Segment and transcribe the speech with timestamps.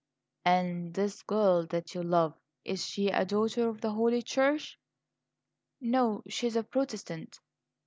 [0.45, 2.33] "And this girl that you love,
[2.65, 4.79] is she a daughter of the Holy Church?"
[5.79, 7.39] "No; she is a Protestant."